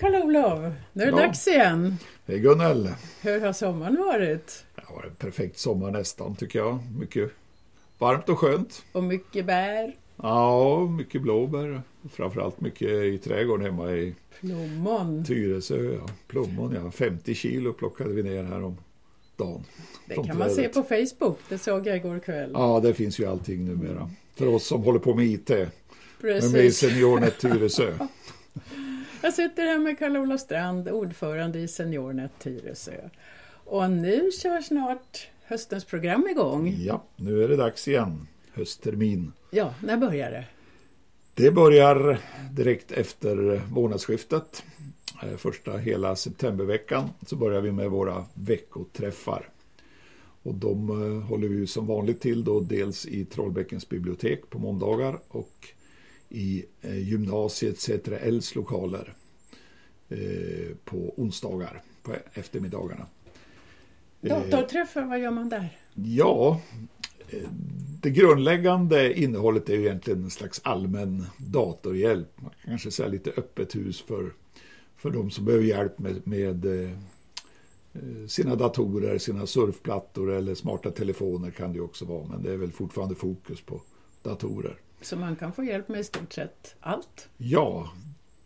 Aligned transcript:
Karl-Olof! 0.00 0.72
Nu 0.92 1.02
är 1.02 1.12
det 1.12 1.20
Ja. 1.20 1.26
dags 1.26 1.48
igen. 1.48 1.96
Hej 2.26 2.38
Gunnel! 2.38 2.90
Hur 3.22 3.40
har 3.40 3.52
sommaren 3.52 3.96
varit? 3.96 4.64
Det 4.74 4.82
har 4.84 4.94
varit 4.96 5.10
en 5.10 5.14
perfekt 5.16 5.58
sommar 5.58 5.90
nästan 5.90 6.36
tycker 6.36 6.58
jag. 6.58 6.78
Mycket 6.98 7.30
varmt 7.98 8.28
och 8.28 8.38
skönt. 8.38 8.82
Och 8.92 9.04
mycket 9.04 9.46
bär, 9.46 9.94
Ja, 10.22 10.80
mycket 10.86 11.22
blåbär. 11.22 11.82
Framförallt 12.12 12.60
mycket 12.60 12.88
i 12.88 13.18
trädgården 13.18 13.66
hemma 13.66 13.90
i 13.92 14.14
plommon. 14.40 15.24
Tyresö. 15.24 15.92
Ja. 15.94 16.06
Plommon, 16.26 16.74
ja. 16.84 16.90
50 16.90 17.34
kilo 17.34 17.72
plockade 17.72 18.10
vi 18.14 18.22
ner 18.22 18.42
här 18.42 18.64
om 18.64 18.76
dagen. 19.36 19.64
Det 20.06 20.14
kan 20.14 20.38
man 20.38 20.50
se 20.50 20.68
på 20.68 20.82
Facebook. 20.82 21.38
Det 21.48 21.58
såg 21.58 21.86
jag 21.86 21.96
igår 21.96 22.18
kväll. 22.18 22.50
Ja, 22.54 22.80
det 22.80 22.94
finns 22.94 23.18
ju 23.20 23.26
allting 23.26 23.64
numera. 23.64 24.10
För 24.34 24.46
oss 24.46 24.66
som 24.66 24.82
håller 24.82 24.98
på 24.98 25.14
med 25.14 25.26
IT. 25.26 25.48
Men 25.48 25.58
med 26.20 26.36
i 26.36 26.40
Precis. 26.40 26.78
Seniornet 26.78 27.38
Tyresö. 27.40 27.92
Jag 29.22 29.34
sitter 29.34 29.62
här 29.62 29.78
med 29.78 29.98
Karl-Olof 29.98 30.40
Strand, 30.40 30.88
ordförande 30.88 31.58
i 31.58 31.68
Seniornet 31.68 32.30
Tyresö. 32.38 33.08
Och 33.64 33.90
nu 33.90 34.30
kör 34.30 34.60
snart 34.60 35.28
höstens 35.44 35.84
program 35.84 36.28
igång. 36.30 36.74
Ja, 36.78 37.04
nu 37.16 37.44
är 37.44 37.48
det 37.48 37.56
dags 37.56 37.88
igen. 37.88 38.26
Hösttermin. 38.52 39.32
Ja, 39.50 39.74
när 39.82 39.96
börjar 39.96 40.30
det? 40.30 40.44
Det 41.34 41.50
börjar 41.50 42.18
direkt 42.50 42.92
efter 42.92 43.62
månadsskiftet. 43.70 44.62
Eh, 45.22 45.36
Första 45.36 45.76
hela 45.76 46.16
septemberveckan 46.16 47.08
så 47.26 47.36
börjar 47.36 47.60
vi 47.60 47.72
med 47.72 47.90
våra 47.90 48.24
veckoträffar. 48.34 49.48
Och 50.42 50.54
de 50.54 50.90
eh, 50.90 51.28
håller 51.28 51.48
vi 51.48 51.66
som 51.66 51.86
vanligt 51.86 52.20
till 52.20 52.44
då 52.44 52.60
dels 52.60 53.06
i 53.06 53.24
Trollbäckens 53.24 53.88
bibliotek 53.88 54.50
på 54.50 54.58
måndagar 54.58 55.18
och 55.28 55.68
i 56.30 56.64
eh, 56.80 56.98
gymnasiet 56.98 57.78
CTRLs 57.78 58.54
lokaler 58.54 59.14
eh, 60.08 60.76
på 60.84 61.14
onsdagar 61.16 61.82
på 62.02 62.14
eftermiddagarna. 62.34 63.06
Eh, 64.22 64.28
Datorträffar, 64.28 65.04
vad 65.04 65.20
gör 65.20 65.30
man 65.30 65.48
där? 65.48 65.78
Ja, 65.94 66.60
det 68.02 68.10
grundläggande 68.10 69.20
innehållet 69.20 69.68
är 69.68 69.74
ju 69.74 69.80
egentligen 69.80 70.24
en 70.24 70.30
slags 70.30 70.60
allmän 70.64 71.26
datorhjälp. 71.36 72.28
Man 72.40 72.50
kan 72.50 72.70
kanske 72.70 72.90
säga 72.90 73.08
lite 73.08 73.30
öppet 73.30 73.74
hus 73.74 74.00
för, 74.00 74.32
för 74.96 75.10
de 75.10 75.30
som 75.30 75.44
behöver 75.44 75.64
hjälp 75.64 75.98
med, 75.98 76.26
med 76.26 76.66
sina 78.28 78.54
datorer, 78.54 79.18
sina 79.18 79.46
surfplattor 79.46 80.32
eller 80.32 80.54
smarta 80.54 80.90
telefoner 80.90 81.50
kan 81.50 81.72
det 81.72 81.80
också 81.80 82.04
vara. 82.04 82.26
Men 82.26 82.42
det 82.42 82.52
är 82.52 82.56
väl 82.56 82.72
fortfarande 82.72 83.14
fokus 83.14 83.60
på 83.60 83.82
datorer. 84.22 84.76
Så 85.00 85.16
man 85.16 85.36
kan 85.36 85.52
få 85.52 85.64
hjälp 85.64 85.88
med 85.88 86.00
i 86.00 86.04
stort 86.04 86.32
sett 86.32 86.74
allt. 86.80 87.28
Ja, 87.36 87.90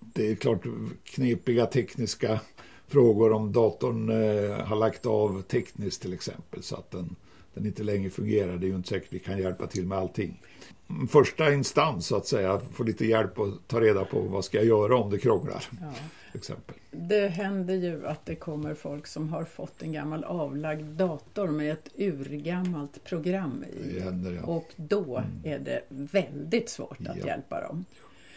det 0.00 0.30
är 0.30 0.34
klart 0.34 0.66
knepiga 1.04 1.66
tekniska 1.66 2.40
frågor 2.86 3.32
om 3.32 3.52
datorn 3.52 4.08
eh, 4.08 4.66
har 4.66 4.76
lagt 4.76 5.06
av 5.06 5.42
tekniskt 5.42 6.02
till 6.02 6.12
exempel 6.12 6.62
så 6.62 6.76
att 6.76 6.90
den, 6.90 7.16
den 7.54 7.66
inte 7.66 7.82
längre 7.82 8.10
fungerar. 8.10 8.56
Det 8.56 8.66
är 8.66 8.68
ju 8.68 8.74
inte 8.76 8.88
säkert 8.88 9.12
vi 9.12 9.18
kan 9.18 9.38
hjälpa 9.38 9.66
till 9.66 9.86
med 9.86 9.98
allting. 9.98 10.42
Mm, 10.90 11.08
Första 11.08 11.52
instans 11.54 12.06
så 12.06 12.16
att 12.16 12.26
säga, 12.26 12.60
få 12.72 12.82
lite 12.82 13.06
hjälp 13.06 13.38
och 13.38 13.48
ta 13.66 13.80
reda 13.80 14.04
på 14.04 14.20
vad 14.20 14.44
ska 14.44 14.56
jag 14.56 14.66
göra 14.66 14.96
om 14.96 15.10
det 15.10 15.18
krånglar. 15.18 15.64
Ja. 15.80 15.92
Exempel. 16.34 16.74
Det 16.90 17.28
händer 17.28 17.74
ju 17.74 18.06
att 18.06 18.26
det 18.26 18.34
kommer 18.34 18.74
folk 18.74 19.06
som 19.06 19.28
har 19.28 19.44
fått 19.44 19.82
en 19.82 19.92
gammal 19.92 20.24
avlagd 20.24 20.84
dator 20.86 21.48
med 21.48 21.72
ett 21.72 21.88
urgammalt 21.98 23.04
program 23.04 23.64
i. 23.84 24.00
Händer 24.00 24.32
ja. 24.32 24.42
Och 24.42 24.68
då 24.76 25.22
är 25.44 25.58
det 25.58 25.80
väldigt 25.88 26.68
svårt 26.68 27.00
att 27.08 27.16
Ja. 27.16 27.26
hjälpa 27.26 27.60
dem. 27.68 27.84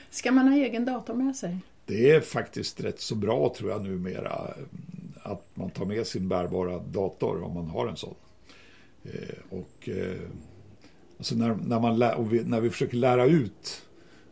Ska 0.09 0.31
man 0.31 0.47
ha 0.47 0.55
egen 0.55 0.85
dator 0.85 1.13
med 1.13 1.35
sig? 1.35 1.57
Det 1.85 2.11
är 2.11 2.21
faktiskt 2.21 2.81
rätt 2.83 2.99
så 2.99 3.15
bra 3.15 3.53
tror 3.57 3.71
jag 3.71 3.83
numera 3.83 4.53
mm, 4.57 4.67
att 5.23 5.43
man 5.53 5.69
tar 5.69 5.85
med 5.85 6.07
sin 6.07 6.27
bärbara 6.29 6.79
dator 6.79 7.43
om 7.43 7.53
man 7.53 7.67
har 7.67 7.87
en 7.87 7.97
sån. 7.97 8.15
Eh, 9.13 9.57
och 9.59 9.89
eh, 9.89 10.21
alltså 11.17 11.35
när, 11.35 11.55
när, 11.55 11.79
man 11.79 11.99
lä- 11.99 12.15
och 12.15 12.33
vi, 12.33 12.43
när 12.43 12.61
vi 12.61 12.69
försöker 12.69 12.97
lära 12.97 13.25
ut 13.25 13.81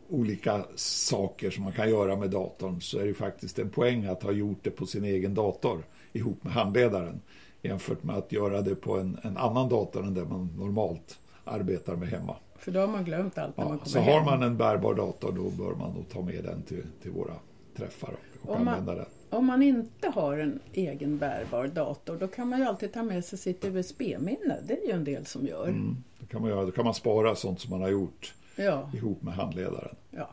olika 0.09 0.65
saker 0.75 1.49
som 1.49 1.63
man 1.63 1.73
kan 1.73 1.89
göra 1.89 2.15
med 2.15 2.29
datorn 2.29 2.81
så 2.81 2.99
är 2.99 3.05
det 3.05 3.13
faktiskt 3.13 3.59
en 3.59 3.69
poäng 3.69 4.05
att 4.05 4.23
ha 4.23 4.31
gjort 4.31 4.59
det 4.61 4.71
på 4.71 4.85
sin 4.85 5.03
egen 5.03 5.33
dator 5.33 5.83
ihop 6.13 6.43
med 6.43 6.53
handledaren 6.53 7.21
jämfört 7.61 8.03
med 8.03 8.15
att 8.15 8.31
göra 8.31 8.61
det 8.61 8.75
på 8.75 8.97
en, 8.99 9.17
en 9.23 9.37
annan 9.37 9.69
dator 9.69 10.03
än 10.05 10.13
den 10.13 10.29
man 10.29 10.49
normalt 10.57 11.19
arbetar 11.43 11.95
med 11.95 12.07
hemma. 12.09 12.35
För 12.57 12.71
då 12.71 12.79
har 12.79 12.87
man 12.87 13.03
glömt 13.05 13.37
allt 13.37 13.57
när 13.57 13.63
man 13.65 13.73
Ja, 13.73 13.77
kommer 13.79 13.89
så 13.89 13.99
hem. 13.99 14.13
har 14.13 14.25
man 14.25 14.43
en 14.43 14.57
bärbar 14.57 14.93
dator 14.95 15.31
då 15.31 15.49
bör 15.49 15.75
man 15.75 15.93
nog 15.93 16.09
ta 16.09 16.21
med 16.21 16.43
den 16.43 16.61
till, 16.63 16.83
till 17.01 17.11
våra 17.11 17.33
träffar 17.77 18.15
och, 18.47 18.55
Om 18.55 18.65
man- 18.65 18.73
använda 18.73 18.95
den. 18.95 19.05
Om 19.29 19.45
man 19.45 19.61
inte 19.61 20.07
har 20.09 20.37
en 20.37 20.59
egen 20.73 21.17
bärbar 21.17 21.67
dator 21.67 22.17
då 22.19 22.27
kan 22.27 22.49
man 22.49 22.59
ju 22.59 22.65
alltid 22.65 22.93
ta 22.93 23.03
med 23.03 23.25
sig 23.25 23.39
sitt 23.39 23.65
USB-minne. 23.65 24.57
Det 24.67 24.73
är 24.83 24.85
ju 24.87 24.91
en 24.91 25.03
del 25.03 25.25
som 25.25 25.45
gör. 25.47 25.67
Mm, 25.67 25.97
då, 26.19 26.25
kan 26.25 26.41
man 26.41 26.49
göra, 26.49 26.65
då 26.65 26.71
kan 26.71 26.85
man 26.85 26.93
spara 26.93 27.35
sånt 27.35 27.59
som 27.59 27.71
man 27.71 27.81
har 27.81 27.89
gjort 27.89 28.33
Ja, 28.55 28.91
ihop 28.93 29.21
med 29.21 29.33
handledaren. 29.33 29.95
ja. 30.11 30.29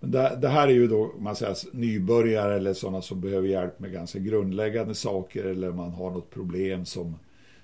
Men 0.00 0.10
det, 0.10 0.38
det 0.40 0.48
här 0.48 0.68
är 0.68 0.72
ju 0.72 0.86
då 0.88 1.12
man 1.18 1.36
säger, 1.36 1.56
nybörjare 1.72 2.54
eller 2.56 2.74
sådana 2.74 3.02
som 3.02 3.20
behöver 3.20 3.48
hjälp 3.48 3.80
med 3.80 3.92
ganska 3.92 4.18
grundläggande 4.18 4.94
saker 4.94 5.44
eller 5.44 5.70
man 5.72 5.90
har 5.90 6.10
något 6.10 6.30
problem 6.30 6.84
som, 6.84 7.14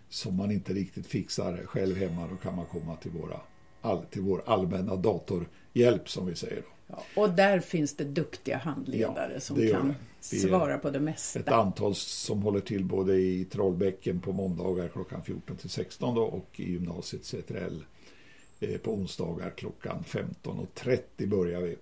som 0.08 0.36
man 0.36 0.50
inte 0.50 0.72
riktigt 0.72 1.06
fixar 1.06 1.60
själv 1.66 1.96
hemma. 1.96 2.26
Då 2.30 2.36
kan 2.36 2.56
man 2.56 2.66
komma 2.66 2.96
till, 2.96 3.10
våra, 3.10 3.40
all, 3.82 4.04
till 4.04 4.22
vår 4.22 4.43
allmänna 4.47 4.97
datorhjälp 4.97 6.09
som 6.09 6.26
vi 6.26 6.34
säger. 6.34 6.56
Då. 6.56 6.69
ja. 6.87 7.03
Och 7.22 7.31
där 7.31 7.60
finns 7.60 7.97
det 7.97 8.04
duktiga 8.04 8.56
handledare 8.59 9.31
Ja, 9.34 9.41
som 9.41 9.69
kan 9.69 9.94
svara 10.20 10.78
på 10.78 10.91
det 10.91 11.00
mesta. 11.00 11.41
Ett 11.41 11.48
antal 11.48 11.94
som 11.94 12.43
håller 12.43 12.60
till 12.60 12.84
både 12.84 13.16
i 13.16 13.44
Trollbäcken 13.44 14.20
på 14.20 14.32
måndagar 14.32 14.88
klockan 14.88 15.22
14 15.25 15.56
till 15.56 15.70
16 15.70 16.15
då, 16.15 16.22
och 16.22 16.60
i 16.60 16.70
gymnasiet 16.72 17.25
CTRL 17.25 17.84
eh, 18.60 18.78
på 18.78 18.93
onsdagar 18.93 19.50
klockan 19.56 20.04
15.30 20.06 21.26
börjar 21.28 21.60
vi. 21.60 21.76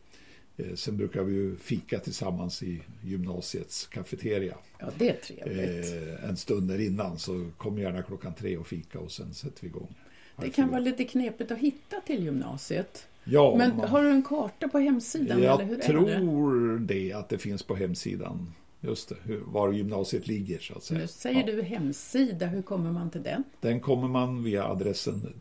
Eh, 0.57 0.75
Sen 0.75 0.97
brukar 0.97 1.23
vi 1.23 1.35
ju 1.35 1.57
fika 1.57 1.99
tillsammans 1.99 2.63
i 2.63 2.83
gymnasiets 3.03 3.87
kafeteria. 3.87 4.57
Ja, 4.79 4.87
det 4.99 5.09
är 5.09 5.17
trevligt. 5.17 5.93
Eh, 6.23 6.29
en 6.31 6.37
stund 6.37 6.81
innan 6.81 7.19
så 7.19 7.51
kom 7.57 7.79
gärna 7.79 8.03
klockan 8.03 8.35
tre 8.35 8.57
och 8.57 8.67
fika 8.67 8.99
och 8.99 9.13
sen 9.13 9.35
sätter 9.35 9.61
vi 9.63 9.67
igång. 9.67 9.95
Det 10.41 10.51
kan 10.51 10.69
vara 10.71 10.81
lite 10.81 11.05
knepigt 11.05 11.51
att 11.51 11.59
hitta 11.59 12.01
till 12.01 12.25
gymnasiet. 12.25 13.07
Ja, 13.25 13.55
Men 13.59 13.71
har 13.71 14.03
du 14.03 14.11
en 14.11 14.23
karta 14.23 14.69
på 14.69 14.79
hemsidan? 14.79 15.39
eller 15.43 15.65
hur 15.65 15.73
jag 15.73 15.73
är 15.73 15.77
det? 15.77 15.83
tror 15.83 16.79
det 16.79 17.13
att 17.13 17.29
det 17.29 17.39
finns 17.39 17.63
på 17.63 17.75
hemsidan. 17.75 18.53
Just 18.81 19.09
det, 19.09 19.17
hur, 19.25 19.41
var 19.41 19.73
gymnasiet 19.73 20.27
ligger 20.27 20.59
så 20.59 20.75
att 20.77 20.85
säga. 20.85 21.01
Nu 21.01 21.07
säger 21.07 21.41
Ja. 21.41 21.47
du 21.57 21.63
hemsida, 21.63 22.47
hur 22.47 22.63
kommer 22.63 22.93
man 22.93 23.11
till 23.11 23.23
den? 23.23 23.45
Den 23.61 23.81
kommer 23.81 24.09
man 24.09 24.43
via 24.45 24.65
adressen 24.65 25.33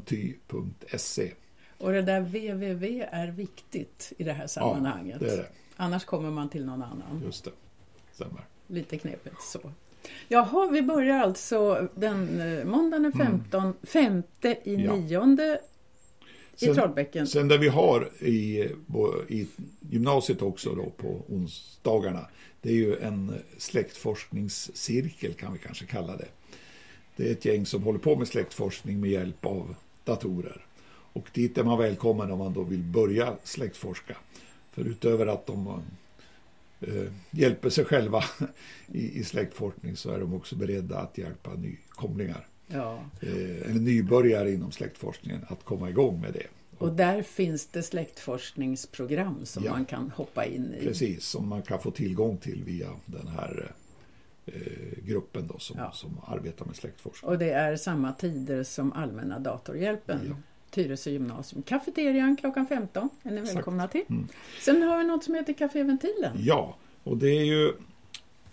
www.senty.se. 0.00 1.32
Och 1.78 1.92
det 1.92 2.02
där 2.02 2.20
www 2.20 3.06
är 3.10 3.28
viktigt 3.28 4.12
i 4.18 4.24
det 4.24 4.32
här 4.32 4.46
sammanhanget. 4.46 5.20
det 5.20 5.32
är 5.32 5.36
det. 5.36 5.46
Annars 5.76 6.04
kommer 6.04 6.30
man 6.30 6.48
till 6.48 6.64
någon 6.64 6.82
annan. 6.82 7.22
Just 7.24 7.44
det. 7.44 7.50
Stämmer. 8.12 8.44
Lite 8.66 8.98
knepigt 8.98 9.42
så. 9.42 9.58
Jaha, 10.28 10.68
vi 10.72 10.82
börjar 10.82 11.18
alltså 11.20 11.88
den 11.94 12.40
eh, 12.40 12.64
måndagen 12.64 13.02
den 13.02 13.12
15, 13.12 13.74
femte 13.82 14.58
i 14.64 14.74
Mm. 14.74 14.86
Ja. 14.86 14.96
nionde 14.96 15.60
i 16.58 16.64
Sen- 16.64 16.74
Trollbäcken. 16.74 17.26
Sen 17.26 17.48
det 17.48 17.58
vi 17.58 17.68
har 17.68 18.08
i, 18.18 18.68
i 19.28 19.46
gymnasiet 19.90 20.42
också 20.42 20.74
då 20.74 20.90
på 20.96 21.22
onsdagarna. 21.28 22.26
Det 22.62 22.68
är 22.68 22.74
ju 22.74 22.96
en 22.96 23.34
släktforskningscirkel 23.58 25.32
kan 25.34 25.52
vi 25.52 25.58
kanske 25.58 25.86
kalla 25.86 26.16
det. 26.16 26.28
Det 27.16 27.28
är 27.28 27.32
ett 27.32 27.44
gäng 27.44 27.66
som 27.66 27.82
håller 27.82 27.98
på 27.98 28.16
med 28.16 28.28
släktforskning 28.28 29.00
med 29.00 29.10
hjälp 29.10 29.46
av 29.46 29.74
datorer. 30.04 30.64
Och 31.12 31.28
dit 31.34 31.58
är 31.58 31.64
man 31.64 31.78
välkommen 31.78 32.30
om 32.30 32.38
man 32.38 32.52
då 32.52 32.62
vill 32.62 32.82
börja 32.82 33.34
släktforska. 33.44 34.16
För 34.72 34.82
utöver 34.84 35.26
att 35.26 35.46
de 35.46 35.82
hjälper 37.30 37.70
sig 37.70 37.84
själva 37.84 38.24
i, 38.92 39.18
i 39.20 39.24
släktforskning 39.24 39.96
så 39.96 40.10
är 40.10 40.20
de 40.20 40.34
också 40.34 40.56
beredda 40.56 40.98
att 40.98 41.18
hjälpa 41.18 41.54
nykomlingar. 41.54 42.46
Ja. 42.66 43.04
Eh, 43.20 43.70
eller 43.70 43.80
nybörjare 43.80 44.52
inom 44.52 44.72
släktforskningen 44.72 45.40
att 45.48 45.64
komma 45.64 45.90
igång 45.90 46.20
med 46.20 46.32
det. 46.32 46.46
Och 46.78 46.92
där 46.92 47.22
finns 47.22 47.66
det 47.66 47.82
släktforskningsprogram 47.82 49.46
som 49.46 49.64
Ja. 49.64 49.70
man 49.70 49.84
kan 49.84 50.10
hoppa 50.10 50.44
in 50.44 50.74
i. 50.80 50.84
Precis, 50.84 51.24
som 51.26 51.48
man 51.48 51.62
kan 51.62 51.78
få 51.78 51.90
tillgång 51.90 52.36
till 52.36 52.64
via 52.64 52.88
den 53.06 53.28
här 53.28 53.72
eh, 54.46 55.04
gruppen 55.04 55.46
då, 55.46 55.58
som, 55.58 55.76
Ja. 55.78 55.92
som 55.92 56.20
arbetar 56.26 56.64
med 56.66 56.76
släktforskning. 56.76 57.30
Och 57.30 57.38
det 57.38 57.50
är 57.50 57.76
samma 57.76 58.12
tider 58.12 58.62
som 58.62 58.92
Allmänna 58.92 59.38
datorhjälpen. 59.38 60.20
Ja. 60.28 60.34
Tyresö 60.70 61.10
gymnasium. 61.10 61.62
Kafeterian 61.62 62.36
klockan 62.36 62.66
15 62.66 63.08
är 63.22 63.30
ni 63.30 63.40
Exakt. 63.40 63.56
välkomna 63.56 63.88
till. 63.88 64.04
Mm. 64.08 64.28
Sen 64.60 64.82
har 64.82 64.98
vi 64.98 65.04
något 65.04 65.24
som 65.24 65.34
heter 65.34 65.52
Caféventilen. 65.52 66.36
Ja, 66.38 66.76
och 67.02 67.16
det 67.16 67.28
är 67.28 67.44
ju 67.44 67.72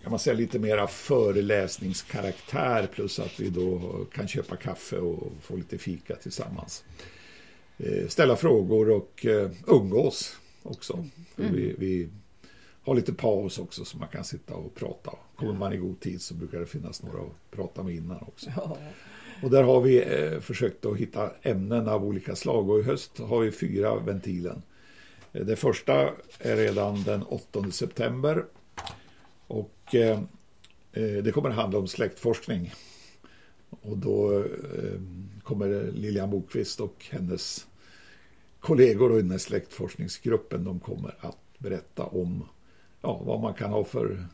kan 0.02 0.12
man 0.12 0.20
säga 0.20 0.34
lite 0.34 0.60
mera 0.60 0.88
föreläsningskaraktär 0.88 2.88
plus 2.94 3.20
att 3.20 3.40
vi 3.40 3.50
då 3.50 3.80
kan 4.14 4.28
köpa 4.28 4.56
kaffe 4.56 4.98
och 4.98 5.32
få 5.42 5.56
lite 5.56 5.78
fika 5.78 6.16
tillsammans. 6.16 6.84
Eh, 7.78 8.08
Ställa 8.08 8.36
frågor 8.36 8.90
och 8.90 9.26
eh, 9.26 9.52
umgås 9.68 10.38
också. 10.64 11.06
Mm. 11.38 11.54
Vi, 11.54 11.76
vi 11.78 12.10
har 12.88 12.96
lite 12.96 13.14
paus 13.14 13.60
också 13.60 13.86
så 13.86 13.98
man 13.98 14.08
kan 14.08 14.24
sitta 14.24 14.56
och 14.56 14.76
prata. 14.76 15.12
Kommer 15.36 15.54
man 15.54 15.74
i 15.74 15.78
god 15.78 16.00
tid 16.00 16.22
så 16.22 16.34
brukar 16.34 16.60
det 16.60 16.66
finnas 16.66 17.04
några 17.04 17.22
att 17.22 17.52
prata 17.52 17.84
med 17.84 17.96
innan 17.96 18.18
också. 18.22 18.50
Ja. 18.56 18.78
Och 19.44 19.50
där 19.50 19.64
har 19.64 19.82
vi 19.82 19.98
eh, 19.98 20.40
försökt 20.40 20.86
att 20.86 20.98
hitta 20.98 21.32
ämnen 21.42 21.88
av 21.88 22.06
olika 22.06 22.36
slag 22.36 22.70
och 22.70 22.80
i 22.80 22.84
höst 22.84 23.20
har 23.20 23.40
vi 23.40 23.52
fyra 23.52 24.00
ventilen. 24.00 24.62
Eh, 25.34 25.46
Det 25.46 25.56
första 25.56 26.10
är 26.40 26.56
redan 26.56 27.04
den 27.04 27.24
8 27.24 27.72
september 27.72 28.46
och 29.48 29.96
eh, 29.96 30.20
eh, 30.92 31.24
det 31.24 31.32
kommer 31.34 31.50
att 31.50 31.56
handla 31.56 31.80
om 31.80 31.88
släktforskning. 31.88 32.74
Och 33.70 33.98
då 33.98 34.40
eh, 34.40 35.02
kommer 35.44 35.92
Lilian 35.92 36.30
Bokvist 36.30 36.80
och 36.80 37.06
hennes 37.10 37.68
kollegor 38.60 39.12
och 39.12 39.20
i 39.20 39.22
den 39.22 39.32
här 39.32 39.38
släktforskningsgruppen 39.38 40.64
de 40.64 40.80
kommer 40.80 41.16
att 41.20 41.38
berätta 41.58 42.04
om 42.04 42.44
ja, 43.02 43.22
vad 43.26 43.40
man 43.40 43.54
kan 43.54 43.72
ha 43.72 43.84
för, 43.84 44.26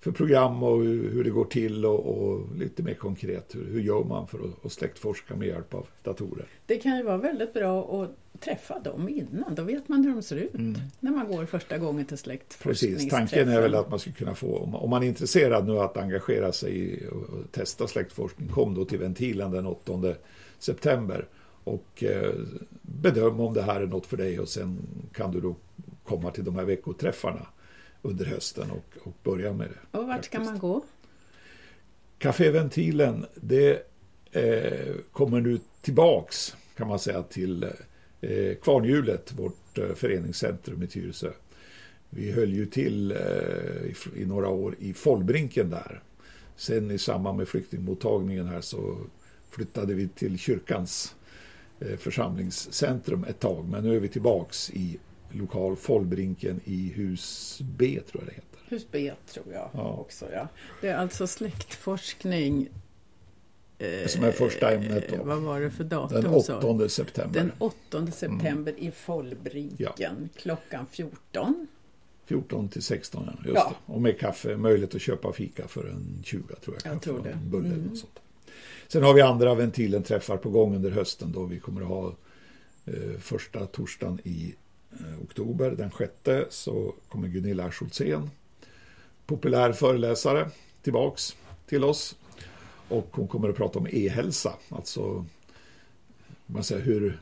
för 0.00 0.12
program 0.12 0.62
och 0.62 0.82
hur, 0.82 1.10
hur 1.10 1.24
det 1.24 1.30
går 1.30 1.44
till 1.44 1.86
och, 1.86 2.06
och 2.18 2.56
lite 2.56 2.82
mer 2.82 2.94
konkret 2.94 3.54
hur, 3.54 3.64
hur 3.72 3.80
gör 3.80 4.04
man 4.04 4.26
för 4.26 4.38
att, 4.38 4.66
att 4.66 4.72
släktforska 4.72 5.36
med 5.36 5.48
hjälp 5.48 5.74
av 5.74 5.86
datorer. 6.02 6.46
Det 6.66 6.76
kan 6.76 6.96
ju 6.96 7.02
vara 7.02 7.16
väldigt 7.16 7.54
bra 7.54 8.02
att 8.02 8.40
träffa 8.40 8.78
dem 8.78 9.08
innan. 9.08 9.54
Då 9.54 9.62
vet 9.62 9.88
man 9.88 10.04
hur 10.04 10.12
de 10.12 10.22
ser 10.22 10.36
ut 10.36 10.54
när 11.00 11.10
man 11.10 11.28
går 11.28 11.46
första 11.46 11.78
gången 11.78 12.04
till 12.06 12.18
Mm. 12.24 12.38
Precis, 12.62 12.80
släktforskningsträffen. 12.80 13.10
tanken 13.28 13.48
är 13.48 13.60
väl 13.60 13.74
att 13.74 13.90
man 13.90 13.98
ska 13.98 14.12
kunna 14.12 14.34
få, 14.34 14.56
om 14.56 14.90
man- 14.90 15.02
är 15.02 15.06
intresserad 15.06 15.66
nu 15.66 15.78
att 15.78 15.96
engagera 15.96 16.52
sig 16.52 16.78
i 16.78 17.06
och 17.10 17.16
och 17.16 17.52
testa 17.52 17.86
släktforskning, 17.86 18.48
kom 18.48 18.74
då 18.74 18.84
till 18.84 18.98
ventilen 18.98 19.50
den 19.50 19.66
8 19.66 20.14
september 20.58 21.26
och 21.64 22.04
eh, 22.04 22.32
bedöm 22.82 23.40
om 23.40 23.54
det 23.54 23.62
här 23.62 23.80
är 23.80 23.86
något 23.86 24.06
för 24.06 24.16
dig 24.16 24.40
och 24.40 24.48
sen 24.48 24.78
kan 25.14 25.30
du 25.32 25.40
då 25.40 25.56
komma 26.04 26.30
till 26.30 26.44
de 26.44 26.54
här 26.54 26.64
veckoträffarna 26.64 27.46
under 28.02 28.24
hösten 28.24 28.70
och, 28.70 29.06
och 29.06 29.14
börja 29.22 29.52
med 29.52 29.68
det. 29.68 29.98
Och 29.98 30.06
vart 30.06 30.16
faktiskt. 30.16 30.44
man 30.44 30.58
gå? 30.58 30.82
Café 32.18 32.50
Ventilen, 32.50 33.26
det 33.34 33.86
eh, 34.32 34.94
kommer 35.12 35.40
nu 35.40 35.58
tillbaks 35.80 36.56
kan 36.76 36.88
man 36.88 36.98
säga 36.98 37.22
till 37.22 37.62
eh, 38.20 38.54
Kvarnhjulet, 38.62 39.32
vårt 39.32 39.78
eh, 39.78 39.94
föreningscentrum 39.94 40.82
i 40.82 40.86
Tyresö. 40.86 41.30
Vi 42.10 42.32
höll 42.32 42.52
ju 42.52 42.66
till 42.66 43.10
eh, 43.12 43.18
i, 43.84 43.94
i 44.16 44.26
några 44.26 44.48
år 44.48 44.74
i 44.78 44.94
Follbrinken 44.94 45.70
där. 45.70 46.02
Sen 46.56 46.90
i 46.90 46.98
samband 46.98 47.38
med 47.38 47.48
flyktingmottagningen 47.48 48.46
här 48.46 48.60
så 48.60 48.98
flyttade 49.50 49.94
vi 49.94 50.08
till 50.08 50.38
kyrkans 50.38 51.14
eh, 51.80 51.96
församlingscentrum 51.96 53.24
ett 53.24 53.40
tag. 53.40 53.68
Men 53.68 53.84
nu 53.84 53.96
är 53.96 54.00
vi 54.00 54.08
tillbaks 54.08 54.70
i 54.70 54.98
lokal 55.32 55.76
Follbrinken 55.76 56.60
i 56.64 56.92
hus 56.94 57.58
B 57.62 58.00
tror 58.10 58.22
jag 58.22 58.28
det 58.28 58.34
heter. 58.34 58.58
Hus 58.68 58.86
B 58.90 59.12
tror 59.32 59.46
jag 59.52 59.70
Ja. 59.72 59.92
också. 59.96 60.26
Ja. 60.32 60.48
Det 60.80 60.88
är 60.88 60.96
alltså 60.96 61.26
släktforskning. 61.26 62.68
eh, 63.78 64.06
Som 64.06 64.24
är 64.24 64.32
första 64.32 64.72
ämnet 64.74 65.04
då. 65.16 65.24
Vad 65.24 65.38
var 65.42 65.60
det 65.60 65.70
för 65.70 65.84
datum? 65.84 66.22
Den 66.22 66.42
så? 66.42 66.58
8 66.58 66.88
september. 66.88 67.40
Den 67.40 67.52
8 67.58 68.06
september 68.12 68.74
i 68.78 68.90
Follbrinken 68.90 70.28
klockan 70.36 70.86
14. 70.90 71.66
14 72.26 72.68
till 72.68 72.82
16, 72.82 73.22
ja. 73.26 73.32
Just 73.44 73.54
Ja. 73.54 73.74
det. 73.86 73.92
Och 73.92 74.02
med 74.02 74.18
kaffe, 74.20 74.56
möjlighet 74.56 74.94
att 74.94 75.00
köpa 75.00 75.32
fika 75.32 75.68
för 75.68 75.84
en 75.88 76.22
20 76.24 76.54
tror 76.54 76.76
jag. 76.84 76.94
Jag 76.94 77.02
tror 77.02 77.22
det. 77.22 77.38
Bulle 77.44 77.68
Mm. 77.68 77.96
sånt. 77.96 78.18
Sen 78.88 79.02
har 79.02 79.14
vi 79.14 79.20
andra 79.20 79.54
ventilen 79.54 80.02
träffar 80.02 80.36
på 80.36 80.50
gång 80.50 80.74
under 80.76 80.90
hösten 80.90 81.32
då 81.32 81.44
vi 81.44 81.58
kommer 81.58 81.80
att 81.80 81.86
ha 81.88 82.14
eh, 82.86 83.18
första 83.20 83.66
torsdagen 83.66 84.18
i 84.24 84.44
eh, 84.44 84.54
oktober, 85.22 85.70
den 85.70 85.90
sjätte, 85.90 86.46
så 86.50 86.94
kommer 87.08 87.28
Gunilla 87.28 87.70
Schultzén, 87.70 88.30
populär 89.26 89.72
föreläsare, 89.72 90.50
tillbaks 90.82 91.36
till 91.66 91.84
oss. 91.84 92.16
Och 92.88 93.08
hon 93.10 93.28
kommer 93.28 93.48
att 93.48 93.56
prata 93.56 93.78
om 93.78 93.86
e-hälsa, 93.90 94.54
alltså 94.68 95.26
man 96.46 96.64
säger, 96.64 96.82
hur 96.82 97.20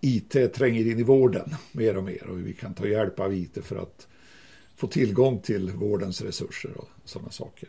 IT 0.00 0.54
tränger 0.54 0.86
in 0.86 0.98
i 0.98 1.02
vården 1.02 1.54
mer 1.72 1.96
och 1.96 2.04
mer 2.04 2.26
och 2.26 2.36
hur 2.36 2.44
vi 2.44 2.52
kan 2.52 2.74
ta 2.74 2.86
hjälp 2.86 3.20
av 3.20 3.34
IT 3.34 3.58
för 3.62 3.76
att 3.76 4.08
få 4.76 4.86
tillgång 4.86 5.38
till 5.38 5.70
vårdens 5.70 6.22
resurser 6.22 6.70
och 6.76 6.88
sådana 7.04 7.30
saker. 7.30 7.68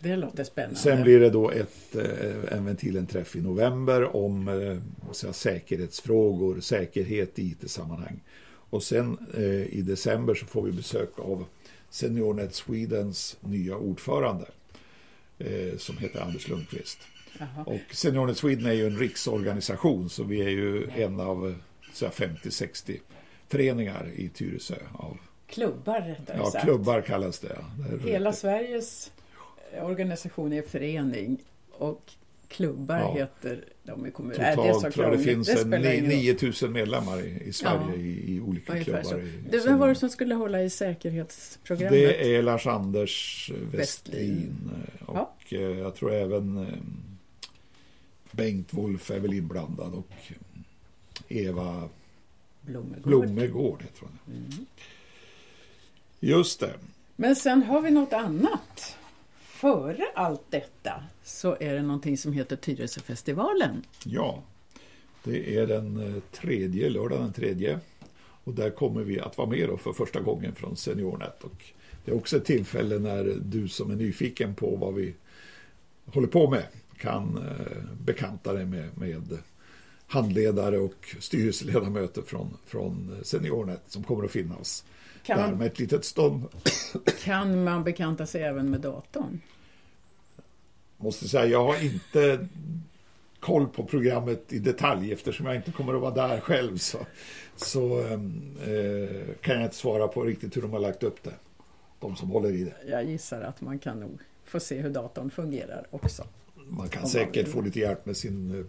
Det 0.00 0.16
låter 0.16 0.44
spännande. 0.44 0.76
Sen 0.76 1.02
blir 1.02 1.20
det 1.20 1.30
då 1.30 1.50
ett, 1.50 1.96
eh, 1.96 2.52
en 2.56 2.64
ventilenträff 2.64 3.36
i 3.36 3.40
november 3.40 4.16
om 4.16 4.48
eh, 4.48 5.12
säga, 5.12 5.32
säkerhetsfrågor, 5.32 6.60
säkerhet 6.60 7.38
i 7.38 7.42
IT-sammanhang. 7.42 8.20
Och 8.70 8.82
sen 8.82 9.18
eh, 9.34 9.62
i 9.78 9.82
december 9.82 10.34
så 10.34 10.46
får 10.46 10.62
vi 10.62 10.72
besök 10.72 11.18
av 11.18 11.44
SeniorNet 11.90 12.54
Swedens 12.54 13.36
nya 13.40 13.76
ordförande 13.76 14.46
eh, 15.38 15.76
som 15.78 15.98
heter 15.98 16.20
Anders 16.20 16.48
Lundqvist. 16.48 16.98
Jaha. 17.38 17.64
Och 17.66 17.80
SeniorNet 17.94 18.36
Sweden 18.36 18.66
är 18.66 18.72
ju 18.72 18.86
en 18.86 18.98
riksorganisation 18.98 20.10
så 20.10 20.24
vi 20.24 20.40
är 20.40 20.48
ju 20.48 20.88
en 20.96 21.20
av 21.20 21.48
eh, 21.48 21.54
så 21.92 22.04
här 22.04 22.12
50-60 22.12 22.98
föreningar 23.48 24.08
i 24.14 24.28
Tyresö. 24.28 24.74
Av, 24.92 25.18
Klubbar 25.46 26.00
rättare 26.00 26.36
ja, 26.38 26.50
sagt. 26.50 26.64
klubbar 26.64 27.00
kallas 27.00 27.38
det. 27.38 27.58
Det 28.04 28.10
Hela 28.10 28.32
Sveriges 28.32 29.12
organisation 29.82 30.52
är 30.52 30.62
förening 30.62 31.38
och 31.72 32.12
klubbar 32.48 32.98
Ja. 32.98 33.14
heter 33.14 33.64
de 33.88 34.06
i 34.06 34.10
kommunen. 34.10 34.40
Är 34.40 34.50
det 34.50 34.56
så 34.56 34.62
Totalt 34.74 34.94
tror 34.94 35.06
jag 35.06 35.18
det 35.18 35.24
finns 35.24 35.48
en 35.48 35.74
ingen 35.74 35.84
roll. 36.04 36.08
9000 36.08 36.72
medlemmar 36.72 37.20
i, 37.20 37.42
i 37.46 37.52
Sverige 37.52 37.80
Ja, 37.88 37.94
i, 37.94 38.34
i 38.36 38.40
olika 38.40 38.84
klubbar. 38.84 39.20
i- 39.20 39.32
Det, 39.50 39.58
vem 39.66 39.78
var 39.78 39.88
det 39.88 39.94
som 39.94 40.08
skulle 40.10 40.34
hålla 40.34 40.62
i 40.62 40.70
säkerhetsprogrammet? 40.70 41.92
det 41.92 42.36
är 42.36 42.42
Lars-Anders 42.42 43.50
Westlin 43.72 44.70
eh, 45.02 45.08
och 45.08 45.52
eh, 45.52 45.60
jag 45.60 45.94
tror 45.94 46.12
även 46.14 46.58
eh, 46.58 46.74
Bengt 48.32 48.74
Wolf 48.74 49.10
är 49.10 49.20
väl 49.20 49.34
inblandad 49.34 49.94
och 49.94 50.10
Eva 51.28 51.88
Blommegård. 52.60 53.02
Blommegård 53.02 53.82
heter 53.82 54.00
hon. 54.00 54.34
Mm. 54.36 54.66
Just 56.20 56.60
det. 56.60 56.72
Men 57.16 57.36
sen 57.36 57.62
har 57.62 57.80
vi 57.80 57.90
något 57.90 58.12
annat. 58.12 58.97
Före 59.60 60.04
allt 60.14 60.50
detta 60.50 61.04
så 61.22 61.56
är 61.60 61.74
det 61.74 61.82
någonting 61.82 62.18
som 62.18 62.32
heter 62.32 62.56
Tyresöfestivalen. 62.56 63.82
Ja, 64.04 64.42
det 65.24 65.56
är 65.56 65.66
den 65.66 66.14
eh, 66.14 66.22
tredje, 66.32 66.88
lördagen 66.90 67.24
den 67.24 67.32
tredje. 67.32 67.80
Och 68.44 68.54
där 68.54 68.70
kommer 68.70 69.02
vi 69.02 69.20
att 69.20 69.38
vara 69.38 69.48
med 69.48 69.68
då 69.68 69.76
för 69.76 69.92
första 69.92 70.20
gången 70.20 70.54
från 70.54 70.76
SeniorNet. 70.76 71.44
Och 71.44 71.64
det 72.04 72.10
är 72.10 72.16
också 72.16 72.36
ett 72.36 72.44
tillfälle 72.44 72.98
när 72.98 73.24
du 73.42 73.68
som 73.68 73.90
är 73.90 73.96
nyfiken 73.96 74.54
på 74.54 74.76
vad 74.76 74.94
vi 74.94 75.14
håller 76.06 76.28
på 76.28 76.50
med 76.50 76.64
kan 76.98 77.38
eh, 77.38 78.04
bekanta 78.04 78.52
dig 78.52 78.66
med, 78.66 78.98
med 78.98 79.38
handledare 80.08 80.78
och 80.78 81.16
styrelseledamöter 81.20 82.22
från, 82.22 82.56
från 82.66 83.16
SeniorNet 83.22 83.82
som 83.86 84.02
kommer 84.04 84.24
att 84.24 84.30
finnas 84.30 84.84
Kan 85.22 85.38
där 85.38 85.48
man, 85.48 85.58
med 85.58 85.66
ett 85.66 85.78
litet 85.78 86.04
stånd. 86.04 86.44
kan 87.24 87.64
man 87.64 87.84
bekanta 87.84 88.26
sig 88.26 88.42
även 88.42 88.70
med 88.70 88.80
datorn? 88.80 89.40
Måste 90.96 91.28
säga, 91.28 91.46
jag 91.46 91.64
har 91.64 91.84
inte 91.84 92.48
koll 93.40 93.66
på 93.68 93.84
programmet 93.84 94.52
i 94.52 94.58
detalj 94.58 95.12
eftersom 95.12 95.46
jag 95.46 95.56
inte 95.56 95.72
kommer 95.72 95.94
att 95.94 96.00
vara 96.00 96.28
där 96.28 96.40
själv 96.40 96.76
så, 96.76 96.98
så 97.56 98.00
eh, 98.00 99.34
kan 99.40 99.54
jag 99.54 99.64
inte 99.64 99.76
svara 99.76 100.08
på 100.08 100.22
riktigt 100.22 100.56
hur 100.56 100.62
de 100.62 100.70
har 100.72 100.80
lagt 100.80 101.02
upp 101.02 101.22
det. 101.22 101.34
De 102.00 102.16
som 102.16 102.30
håller 102.30 102.52
i 102.52 102.64
det. 102.64 102.76
Jag 102.90 103.04
gissar 103.04 103.40
att 103.40 103.60
man 103.60 103.78
kan 103.78 104.00
nog 104.00 104.20
få 104.44 104.60
se 104.60 104.80
hur 104.80 104.90
datorn 104.90 105.30
fungerar 105.30 105.86
också. 105.90 106.24
Man 106.54 106.88
kan 106.88 107.02
man 107.02 107.10
säkert 107.10 107.46
vill. 107.46 107.52
få 107.52 107.60
lite 107.60 107.78
hjälp 107.80 108.06
med 108.06 108.16
sin 108.16 108.58
eh, 108.58 108.64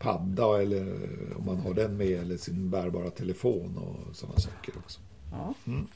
padda 0.00 0.62
eller 0.62 0.98
om 1.36 1.46
man 1.46 1.56
har 1.56 1.74
den 1.74 1.96
med 1.96 2.20
eller 2.20 2.36
sin 2.36 2.70
bärbara 2.70 3.10
telefon 3.10 3.78
och 3.78 4.16
sådana 4.16 4.38
saker 4.38 4.72
också. 4.76 5.00
Ja. 5.30 5.54
Mm. 5.66 5.86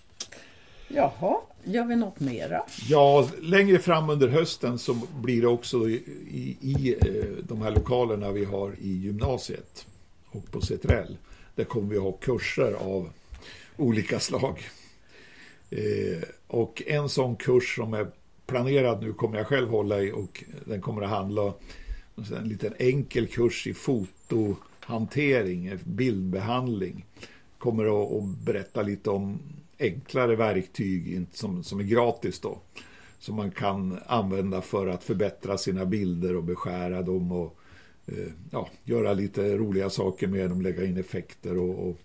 Jaha, 0.88 1.36
gör 1.64 1.84
vi 1.84 1.96
något 1.96 2.20
mera? 2.20 2.62
Ja, 2.88 3.28
längre 3.42 3.78
fram 3.78 4.10
under 4.10 4.28
hösten 4.28 4.78
så 4.78 4.96
blir 5.22 5.40
det 5.40 5.48
också 5.48 5.88
i, 5.88 5.94
i, 6.30 6.56
i 6.60 6.96
eh, 7.00 7.44
de 7.48 7.62
här 7.62 7.70
lokalerna 7.70 8.32
vi 8.32 8.44
har 8.44 8.74
i 8.80 8.88
gymnasiet 8.88 9.86
och 10.30 10.50
på 10.50 10.60
Cetrell. 10.60 11.16
Där 11.54 11.64
kommer 11.64 11.88
vi 11.88 11.98
ha 11.98 12.12
kurser 12.12 12.72
av 12.72 13.10
olika 13.76 14.20
slag. 14.20 14.62
Eh, 15.70 16.22
och 16.46 16.82
en 16.86 17.08
sån 17.08 17.36
kurs 17.36 17.76
som 17.76 17.94
är 17.94 18.06
planerad 18.46 19.02
nu 19.02 19.12
kommer 19.12 19.38
jag 19.38 19.46
själv 19.46 19.70
hålla 19.70 20.00
i 20.00 20.12
och 20.12 20.44
den 20.64 20.80
kommer 20.80 21.02
att 21.02 21.10
handla 21.10 21.52
en 22.16 22.48
liten 22.48 22.74
enkel 22.78 23.26
kurs 23.26 23.66
i 23.66 23.74
fotohantering, 23.74 25.78
bildbehandling. 25.84 27.06
Kommer 27.58 27.84
att, 27.84 28.12
att 28.12 28.38
berätta 28.44 28.82
lite 28.82 29.10
om 29.10 29.38
enklare 29.78 30.36
verktyg 30.36 31.26
som, 31.32 31.64
som 31.64 31.80
är 31.80 31.84
gratis 31.84 32.40
då. 32.40 32.58
Som 33.18 33.36
man 33.36 33.50
kan 33.50 33.98
använda 34.06 34.60
för 34.60 34.86
att 34.86 35.04
förbättra 35.04 35.58
sina 35.58 35.86
bilder 35.86 36.36
och 36.36 36.44
beskära 36.44 37.02
dem 37.02 37.32
och 37.32 37.58
eh, 38.06 38.32
ja, 38.50 38.68
göra 38.84 39.12
lite 39.12 39.56
roliga 39.56 39.90
saker 39.90 40.26
med 40.26 40.50
dem, 40.50 40.62
lägga 40.62 40.84
in 40.84 40.96
effekter 40.96 41.58
och, 41.58 41.88
och 41.88 41.98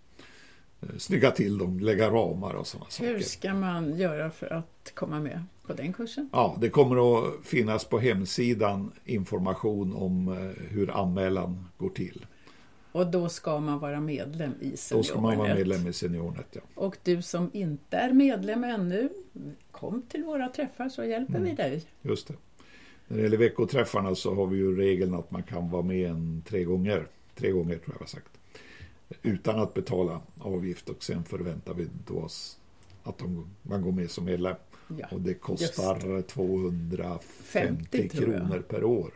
snygga 0.97 1.31
till 1.31 1.57
dem, 1.57 1.79
lägga 1.79 2.09
ramar 2.09 2.53
och 2.53 2.67
sådana 2.67 2.89
saker. 2.89 3.13
Hur 3.13 3.19
ska 3.19 3.53
man 3.53 3.97
göra 3.97 4.31
för 4.31 4.53
att 4.53 4.91
komma 4.95 5.19
med 5.19 5.43
på 5.67 5.73
den 5.73 5.93
kursen? 5.93 6.29
Ja, 6.33 6.57
det 6.61 6.69
kommer 6.69 7.17
att 7.17 7.45
finnas 7.45 7.85
på 7.85 7.99
hemsidan 7.99 8.91
information 9.05 9.93
om 9.93 10.27
eh, 10.27 10.63
hur 10.69 10.91
anmälan 10.91 11.65
går 11.77 11.89
till. 11.89 12.25
Och 12.91 13.07
då 13.07 13.29
ska 13.29 13.59
man 13.59 13.79
vara 13.79 13.99
medlem 13.99 14.53
i 14.59 14.77
Seniornet. 14.77 14.89
Då 14.91 15.03
ska 15.03 15.21
man 15.21 15.37
vara 15.37 15.55
medlem 15.55 15.87
i 15.87 15.93
Seniornet, 15.93 16.47
ja. 16.51 16.61
Och 16.75 16.97
du 17.03 17.21
som 17.21 17.49
inte 17.53 17.97
är 17.97 18.13
medlem 18.13 18.63
ännu, 18.63 19.09
kom 19.71 20.01
till 20.01 20.23
våra 20.23 20.47
träffar 20.47 20.89
så 20.89 21.03
hjälper 21.03 21.35
mm. 21.35 21.43
vi 21.43 21.53
dig. 21.53 21.83
Just 22.01 22.27
det. 22.27 22.33
När 23.07 23.17
det 23.17 23.23
gäller 23.23 23.37
veckoträffarna 23.37 24.15
så 24.15 24.35
har 24.35 24.47
vi 24.47 24.57
ju 24.57 24.77
regeln 24.77 25.13
att 25.13 25.31
man 25.31 25.43
kan 25.43 25.69
vara 25.69 25.81
med 25.81 26.09
en 26.09 26.43
tre 26.47 26.63
gånger. 26.63 27.07
Tre 27.35 27.51
gånger 27.51 27.75
tror 27.75 27.85
jag 27.85 27.95
jag 27.95 27.99
har 27.99 28.05
sagt. 28.05 28.38
Utan 29.21 29.59
att 29.59 29.73
betala 29.73 30.21
avgift 30.39 30.89
och 30.89 31.03
sen 31.03 31.23
förväntar 31.23 31.73
vi 31.73 31.87
oss 32.13 32.57
att 33.03 33.17
de, 33.17 33.49
man 33.61 33.81
går 33.81 33.91
med 33.91 34.11
som 34.11 34.25
medlem. 34.25 34.55
Ja, 34.97 35.07
och 35.11 35.21
det 35.21 35.33
kostar 35.33 36.21
250 36.21 38.09
kronor 38.09 38.63
per 38.67 38.83
år. 38.83 39.13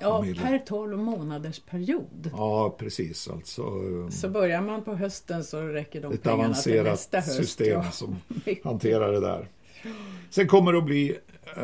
Ja, 0.00 0.24
per 0.36 0.58
12 0.58 0.98
månaders 0.98 1.60
period. 1.60 2.30
Ja, 2.32 2.74
precis. 2.78 3.28
Alltså, 3.28 3.62
så 4.10 4.28
börjar 4.28 4.62
man 4.62 4.84
på 4.84 4.94
hösten 4.94 5.44
så 5.44 5.62
räcker 5.62 6.02
de 6.02 6.12
ett 6.12 6.22
pengarna 6.22 6.54
till 6.54 6.82
nästa 6.82 6.86
höst. 6.86 7.14
Ett 7.14 7.14
avancerat 7.14 7.46
system 7.46 7.82
ja. 7.84 7.90
som 7.90 8.16
hanterar 8.64 9.12
det 9.12 9.20
där. 9.20 9.48
Sen 10.30 10.46
kommer 10.46 10.72
det 10.72 10.78
att 10.78 10.84
bli, 10.84 11.18
eh, 11.56 11.62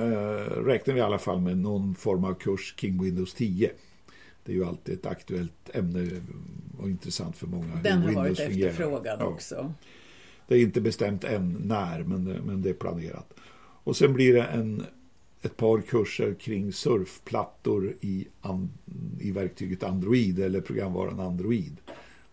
räknar 0.64 0.94
vi 0.94 1.00
i 1.00 1.02
alla 1.02 1.18
fall 1.18 1.40
med 1.40 1.58
någon 1.58 1.94
form 1.94 2.24
av 2.24 2.34
kurs 2.34 2.74
kring 2.76 3.02
Windows 3.02 3.34
10. 3.34 3.70
Det 4.44 4.52
är 4.52 4.56
ju 4.56 4.64
alltid 4.64 4.94
ett 4.94 5.06
aktuellt 5.06 5.70
ämne 5.74 6.10
och 6.78 6.90
intressant 6.90 7.36
för 7.36 7.46
många. 7.46 7.74
Den 7.82 8.02
har 8.02 8.12
varit 8.12 8.40
efterfrågad 8.40 9.20
ja. 9.20 9.24
också. 9.24 9.72
Det 10.48 10.54
är 10.54 10.60
inte 10.60 10.80
bestämt 10.80 11.24
än 11.24 11.62
när, 11.64 12.02
men, 12.02 12.24
men 12.24 12.62
det 12.62 12.70
är 12.70 12.74
planerat. 12.74 13.34
Och 13.84 13.96
sen 13.96 14.12
blir 14.12 14.34
det 14.34 14.42
en, 14.42 14.84
ett 15.42 15.56
par 15.56 15.80
kurser 15.80 16.34
kring 16.34 16.72
surfplattor 16.72 17.94
i, 18.00 18.26
i 19.20 19.30
verktyget 19.30 19.82
Android 19.82 20.38
eller 20.38 20.60
programvaran 20.60 21.20
Android. 21.20 21.76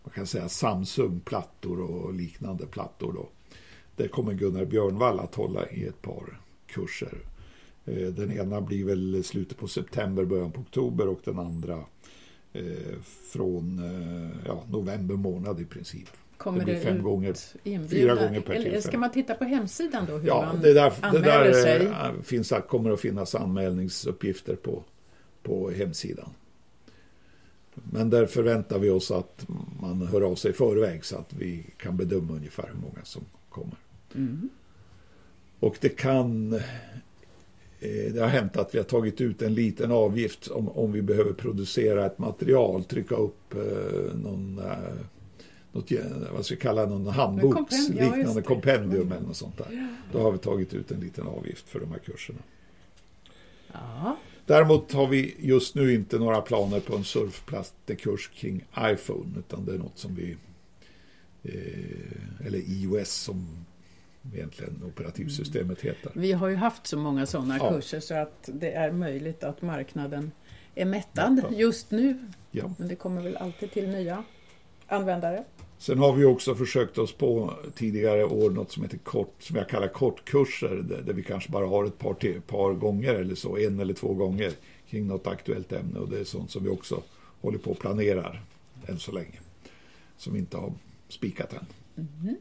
Man 0.04 0.12
kan 0.14 0.26
säga 0.26 0.48
Samsung-plattor 0.48 1.80
och 1.80 2.14
liknande 2.14 2.66
plattor. 2.66 3.12
Då. 3.12 3.28
Det 3.96 4.08
kommer 4.08 4.34
Gunnar 4.34 4.64
Björnvall 4.64 5.20
att 5.20 5.34
hålla 5.34 5.68
i 5.70 5.84
ett 5.84 6.02
par 6.02 6.40
kurser. 6.66 7.18
Eh, 7.84 8.08
den 8.08 8.32
ena 8.32 8.60
blir 8.60 8.84
väl 8.84 9.24
slutet 9.24 9.58
på 9.58 9.68
september, 9.68 10.24
början 10.24 10.52
på 10.52 10.60
oktober 10.60 11.08
och 11.08 11.20
den 11.24 11.38
andra 11.38 11.84
eh, 12.52 12.64
från 13.32 13.78
eh, 13.78 14.30
ja, 14.46 14.64
november 14.70 15.14
månad 15.14 15.60
i 15.60 15.64
princip. 15.64 16.08
Kommer 16.36 16.58
det, 16.58 16.64
blir 16.64 16.80
fem 16.80 17.02
gånger, 17.02 17.34
fyra 17.88 18.14
gånger 18.14 18.40
per 18.40 18.54
Eller 18.54 18.80
ska 18.80 18.98
man 18.98 19.10
titta 19.10 19.34
på 19.34 19.44
hemsidan 19.44 20.06
då 20.08 20.18
hur 20.18 20.28
ja, 20.28 20.44
man 20.52 20.62
det 20.62 20.72
där, 20.72 20.92
anmäler 21.00 21.44
det 21.44 21.52
där 21.52 21.52
sig? 21.52 21.92
Finns, 22.22 22.52
kommer 22.68 22.90
att 22.90 23.00
finnas 23.00 23.34
anmälningsuppgifter 23.34 24.56
på, 24.56 24.84
på 25.42 25.70
hemsidan. 25.70 26.30
Men 27.74 28.10
där 28.10 28.26
förväntar 28.26 28.78
vi 28.78 28.90
oss 28.90 29.10
att 29.10 29.46
man 29.80 30.06
hör 30.06 30.20
av 30.20 30.34
sig 30.34 30.50
i 30.50 30.54
förväg 30.54 31.04
så 31.04 31.16
att 31.16 31.32
vi 31.32 31.66
kan 31.76 31.96
bedöma 31.96 32.32
ungefär 32.32 32.70
hur 32.72 32.80
många 32.80 33.04
som 33.04 33.22
kommer. 33.48 33.76
Mm. 34.14 34.48
Och 35.60 35.76
det 35.80 35.88
kan... 35.88 36.60
Eh, 37.80 38.12
det 38.12 38.20
har 38.20 38.28
hänt 38.28 38.56
att 38.56 38.74
vi 38.74 38.78
har 38.78 38.84
tagit 38.84 39.20
ut 39.20 39.42
en 39.42 39.54
liten 39.54 39.92
avgift 39.92 40.48
om, 40.48 40.68
om 40.68 40.92
vi 40.92 41.02
behöver 41.02 41.32
producera 41.32 42.06
ett 42.06 42.18
material, 42.18 42.84
trycka 42.84 43.14
upp 43.14 43.54
eh, 43.54 44.14
någon 44.14 44.58
eh, 44.58 44.76
något, 45.72 45.92
vad 46.32 46.44
ska 46.44 46.54
vi 46.54 46.60
kalla 46.60 46.86
någon 46.86 47.06
handboks 47.06 47.56
kompendium, 47.56 48.12
liknande 48.12 48.40
ja, 48.40 48.46
kompendium 48.46 49.02
mm. 49.02 49.12
eller 49.12 49.26
något 49.26 49.36
sånt 49.36 49.58
där. 49.58 49.88
Då 50.12 50.18
har 50.18 50.32
vi 50.32 50.38
tagit 50.38 50.74
ut 50.74 50.90
en 50.90 51.00
liten 51.00 51.26
avgift 51.26 51.68
för 51.68 51.80
de 51.80 51.90
här 51.90 51.98
kurserna. 51.98 52.38
Ja. 53.72 54.16
Däremot 54.46 54.92
har 54.92 55.06
vi 55.06 55.34
just 55.38 55.74
nu 55.74 55.94
inte 55.94 56.18
några 56.18 56.40
planer 56.40 56.80
på 56.80 56.96
en 56.96 57.04
surfplattekurs 57.04 58.30
kring 58.34 58.64
iPhone 58.78 59.38
utan 59.38 59.64
det 59.64 59.74
är 59.74 59.78
något 59.78 59.98
som 59.98 60.14
vi 60.14 60.36
eh, 61.42 62.46
eller 62.46 62.58
iOS 62.58 63.10
som 63.10 63.64
egentligen 64.34 64.82
operativsystemet 64.84 65.80
heter. 65.80 66.12
Vi 66.14 66.32
har 66.32 66.48
ju 66.48 66.54
haft 66.54 66.86
så 66.86 66.98
många 66.98 67.26
sådana 67.26 67.58
ja. 67.58 67.70
kurser 67.70 68.00
så 68.00 68.14
att 68.14 68.48
det 68.52 68.72
är 68.72 68.92
möjligt 68.92 69.44
att 69.44 69.62
marknaden 69.62 70.30
är 70.74 70.84
mättad 70.84 71.44
just 71.50 71.90
nu. 71.90 72.18
Ja. 72.50 72.74
Men 72.78 72.88
det 72.88 72.96
kommer 72.96 73.22
väl 73.22 73.36
alltid 73.36 73.72
till 73.72 73.88
nya 73.88 74.24
användare. 74.86 75.44
Sen 75.78 75.98
har 75.98 76.12
vi 76.12 76.24
också 76.24 76.54
försökt 76.54 76.98
oss 76.98 77.12
på 77.12 77.54
tidigare 77.74 78.24
år 78.24 78.50
något 78.50 78.72
som 78.72 78.82
heter 78.82 78.98
kort, 78.98 79.34
som 79.38 79.56
jag 79.56 79.68
kallar 79.68 79.88
kortkurser 79.88 80.76
där, 80.76 81.02
där 81.02 81.12
vi 81.12 81.22
kanske 81.22 81.50
bara 81.50 81.66
har 81.66 81.84
ett 81.84 81.98
par, 81.98 82.40
par 82.40 82.72
gånger 82.72 83.14
eller 83.14 83.34
så, 83.34 83.56
en 83.56 83.80
eller 83.80 83.94
två 83.94 84.14
gånger 84.14 84.52
kring 84.88 85.06
något 85.06 85.26
aktuellt 85.26 85.72
ämne 85.72 85.98
och 85.98 86.08
det 86.08 86.20
är 86.20 86.24
sånt 86.24 86.50
som 86.50 86.64
vi 86.64 86.70
också 86.70 87.02
håller 87.40 87.58
på 87.58 87.70
och 87.70 87.78
planerar 87.78 88.42
än 88.86 88.98
så 88.98 89.12
länge. 89.12 89.38
Som 90.16 90.32
vi 90.32 90.38
inte 90.38 90.56
har 90.56 90.72
spikat 91.08 91.52
än. 91.52 91.66
Mm. 91.96 92.36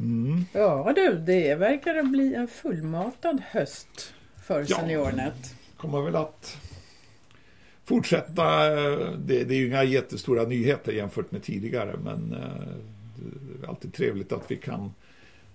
Mm. 0.00 0.44
Ja 0.52 0.92
du, 0.96 1.18
det 1.18 1.54
verkar 1.54 2.02
bli 2.02 2.34
en 2.34 2.48
fullmatad 2.48 3.42
höst 3.50 4.14
för 4.44 4.66
ja, 4.68 4.76
Seniornet. 4.76 5.54
kommer 5.76 6.02
väl 6.02 6.16
att 6.16 6.58
fortsätta. 7.84 8.70
Det, 9.16 9.44
det, 9.44 9.54
är 9.54 9.58
ju 9.58 9.66
inga 9.66 9.84
jättestora 9.84 10.42
nyheter 10.42 10.92
jämfört 10.92 11.30
med 11.30 11.42
tidigare 11.42 11.96
men 12.04 12.32
eh, 12.32 12.66
det 13.60 13.66
är 13.66 13.68
alltid 13.68 13.94
trevligt 13.94 14.32
att 14.32 14.50
vi 14.50 14.56
kan 14.56 14.90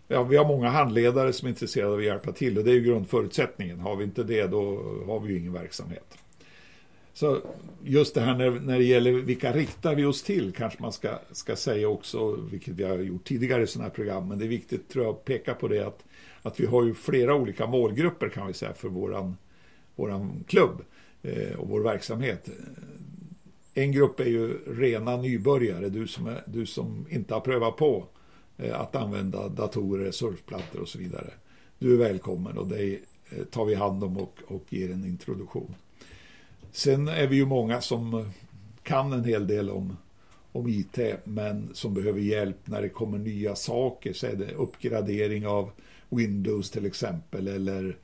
Ja, 0.07 0.23
vi 0.23 0.37
har 0.37 0.45
många 0.45 0.69
handledare 0.69 1.33
som 1.33 1.45
är 1.45 1.49
intresserade 1.49 1.91
av 1.91 1.97
att 1.97 2.05
hjälpa 2.05 2.31
till 2.31 2.57
och 2.57 2.63
det 2.63 2.71
är 2.71 2.73
ju 2.73 2.81
grundförutsättningen. 2.81 3.79
Har 3.79 3.95
vi 3.95 4.03
inte 4.03 4.23
det 4.23 4.47
då 4.47 4.83
har 5.07 5.19
vi 5.19 5.33
ju 5.33 5.39
ingen 5.39 5.53
verksamhet. 5.53 6.17
Så 7.13 7.41
just 7.83 8.15
det 8.15 8.21
här 8.21 8.37
när, 8.37 8.51
när 8.51 8.77
det 8.77 8.83
gäller 8.83 9.11
vilka 9.11 9.53
riktar 9.53 9.95
vi 9.95 10.05
oss 10.05 10.23
till 10.23 10.53
kanske 10.53 10.81
man 10.81 10.91
ska, 10.91 11.19
ska 11.31 11.55
säga 11.55 11.87
också, 11.87 12.31
vilket 12.31 12.73
vi 12.73 12.83
har 12.83 12.97
gjort 12.97 13.23
tidigare 13.23 13.63
i 13.63 13.67
sådana 13.67 13.89
här 13.89 13.95
program, 13.95 14.27
men 14.27 14.39
det 14.39 14.45
är 14.45 14.49
viktigt 14.49 14.89
tror 14.89 15.05
jag 15.05 15.15
att 15.15 15.25
peka 15.25 15.53
på 15.53 15.67
det 15.67 15.87
att, 15.87 16.03
att 16.41 16.59
vi 16.59 16.65
har 16.65 16.85
ju 16.85 16.93
flera 16.93 17.35
olika 17.35 17.67
målgrupper 17.67 18.29
kan 18.29 18.47
vi 18.47 18.53
säga 18.53 18.73
för 18.73 18.89
våran, 18.89 19.37
våran 19.95 20.43
klubb 20.47 20.81
eh, 21.23 21.59
och 21.59 21.69
vår 21.69 21.81
verksamhet. 21.81 22.49
En 23.73 23.91
grupp 23.91 24.19
är 24.19 24.25
ju 24.25 24.57
rena 24.67 25.17
nybörjare, 25.17 25.89
du 25.89 26.07
som, 26.07 26.27
är, 26.27 26.43
du 26.45 26.65
som 26.65 27.05
inte 27.09 27.33
har 27.33 27.41
prövat 27.41 27.77
på 27.77 28.05
eh, 28.57 28.81
att 28.81 28.95
använda 28.95 29.49
datorer, 29.49 30.11
surfplattor 30.11 30.81
och 30.81 30.89
så 30.89 30.99
vidare. 30.99 31.33
Du 31.79 31.93
är 31.93 31.97
välkommen 31.97 32.57
och 32.57 32.67
dig 32.67 33.01
eh, 33.29 33.43
tar 33.43 33.65
vi 33.65 33.75
hand 33.75 34.03
om 34.03 34.17
och, 34.17 34.39
och 34.47 34.63
ger 34.69 34.91
en 34.91 35.05
introduktion. 35.05 35.75
Sen 36.71 37.07
är 37.07 37.27
vi 37.27 37.35
ju 37.35 37.45
många 37.45 37.81
som 37.81 38.13
eh, 38.13 38.27
kan 38.83 39.13
en 39.13 39.23
hel 39.23 39.47
del 39.47 39.69
om, 39.69 39.97
om 40.51 40.67
IT 40.67 40.99
men 41.23 41.69
som 41.73 41.93
behöver 41.93 42.19
hjälp 42.19 42.57
när 42.65 42.81
det 42.81 42.89
kommer 42.89 43.17
nya 43.17 43.55
saker. 43.55 44.13
Så 44.13 44.27
är 44.27 44.35
det 44.35 44.53
uppgradering 44.53 45.47
av 45.47 45.71
Windows 46.09 46.71
till 46.71 46.85
exempel 46.85 47.47
eller 47.47 47.97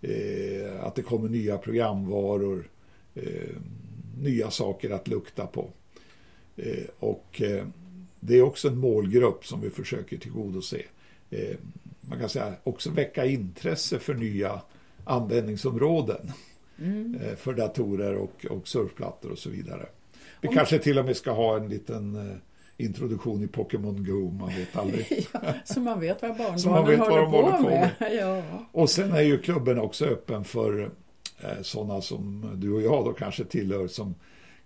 eh, 0.00 0.84
att 0.84 0.94
det 0.94 1.02
kommer 1.02 1.28
nya 1.28 1.58
programvaror, 1.58 2.68
eh, 3.14 3.56
nya 4.18 4.50
saker 4.50 4.90
att 4.90 5.08
lukta 5.08 5.46
på. 5.46 5.70
Eh, 6.56 6.84
och 6.98 7.42
eh, 7.42 7.66
det 8.20 8.36
är 8.38 8.42
också 8.42 8.68
en 8.68 8.78
målgrupp 8.78 9.46
som 9.46 9.60
vi 9.60 9.70
försöker 9.70 10.16
tillgodose. 10.18 10.82
Eh, 11.30 11.56
man 12.00 12.18
kan 12.18 12.28
säga 12.28 12.54
också 12.64 12.90
väcka 12.90 13.26
intresse 13.26 13.98
för 13.98 14.14
nya 14.14 14.60
användningsområden 15.04 16.32
mm. 16.78 17.20
Eh, 17.22 17.36
för 17.36 17.54
datorer 17.54 18.14
och, 18.14 18.46
och 18.50 18.68
surfplattor 18.68 19.30
och 19.30 19.38
så 19.38 19.50
vidare. 19.50 19.86
Vi 20.40 20.48
Om... 20.48 20.54
kanske 20.54 20.78
till 20.78 20.98
och 20.98 21.04
med 21.04 21.16
ska 21.16 21.30
ha 21.30 21.56
en 21.56 21.68
liten 21.68 22.40
introduktion 22.76 23.42
i 23.42 23.46
Pokémon 23.46 24.04
Go, 24.04 24.30
man 24.30 24.48
vet 24.48 24.76
aldrig. 24.76 25.26
ja, 25.32 25.40
så 25.64 25.80
man 25.80 26.00
vet 26.00 26.22
vad 26.22 26.36
barnbarnen 26.36 27.00
håller, 27.00 27.26
på, 27.26 27.36
håller 27.36 27.56
på 27.56 27.62
med. 27.62 27.90
med. 27.98 28.14
ja. 28.14 28.42
Och 28.72 28.90
sen 28.90 29.12
är 29.12 29.20
ju 29.20 29.38
klubben 29.38 29.78
också 29.78 30.04
öppen 30.04 30.44
för 30.44 30.90
eh, 31.40 31.62
sådana 31.62 32.00
som 32.00 32.50
du 32.54 32.72
och 32.72 32.82
jag 32.82 33.04
då 33.04 33.12
kanske 33.12 33.44
tillhör 33.44 33.86
som 33.86 34.14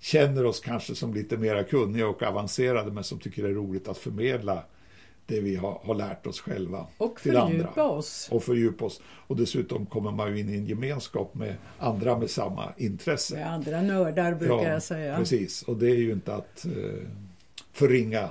känner 0.00 0.44
oss 0.44 0.60
kanske 0.60 0.94
som 0.94 1.14
lite 1.14 1.36
mera 1.36 1.64
kunniga 1.64 2.08
och 2.08 2.22
avancerade 2.22 2.90
men 2.90 3.04
som 3.04 3.18
tycker 3.18 3.42
det 3.42 3.48
är 3.48 3.54
roligt 3.54 3.88
att 3.88 3.98
förmedla 3.98 4.64
det 5.28 5.40
vi 5.40 5.56
har, 5.56 5.80
har 5.82 5.94
lärt 5.94 6.26
oss 6.26 6.40
själva 6.40 6.86
och 6.98 7.20
till 7.22 7.36
andra. 7.36 7.84
oss. 7.84 8.28
Och 8.30 8.44
fördjupa 8.44 8.84
oss. 8.84 9.00
Och 9.04 9.36
dessutom 9.36 9.86
kommer 9.86 10.10
man 10.10 10.36
ju 10.36 10.40
in 10.40 10.48
i 10.48 10.56
en 10.56 10.66
gemenskap 10.66 11.34
med 11.34 11.54
andra 11.78 12.18
med 12.18 12.30
samma 12.30 12.72
intresse. 12.76 13.34
Med 13.34 13.52
andra 13.52 13.82
nördar 13.82 14.34
brukar 14.34 14.54
ja, 14.54 14.68
jag 14.68 14.82
säga. 14.82 15.16
Precis, 15.16 15.62
och 15.62 15.76
det 15.76 15.90
är 15.90 15.96
ju 15.96 16.12
inte 16.12 16.34
att 16.34 16.64
eh, 16.64 16.72
förringa 17.72 18.30